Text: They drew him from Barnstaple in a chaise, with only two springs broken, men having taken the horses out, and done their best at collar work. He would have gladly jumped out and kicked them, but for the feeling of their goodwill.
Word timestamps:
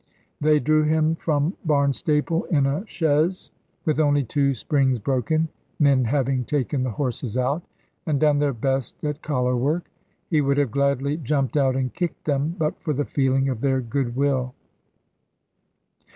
They 0.39 0.59
drew 0.59 0.81
him 0.81 1.13
from 1.13 1.55
Barnstaple 1.63 2.45
in 2.45 2.65
a 2.65 2.83
chaise, 2.87 3.51
with 3.85 3.99
only 3.99 4.23
two 4.23 4.55
springs 4.55 4.97
broken, 4.97 5.47
men 5.77 6.05
having 6.05 6.43
taken 6.43 6.81
the 6.81 6.89
horses 6.89 7.37
out, 7.37 7.61
and 8.07 8.19
done 8.19 8.39
their 8.39 8.51
best 8.51 8.95
at 9.03 9.21
collar 9.21 9.55
work. 9.55 9.91
He 10.27 10.41
would 10.41 10.57
have 10.57 10.71
gladly 10.71 11.17
jumped 11.17 11.55
out 11.55 11.75
and 11.75 11.93
kicked 11.93 12.25
them, 12.25 12.55
but 12.57 12.81
for 12.81 12.95
the 12.95 13.05
feeling 13.05 13.47
of 13.47 13.61
their 13.61 13.79
goodwill. 13.79 14.55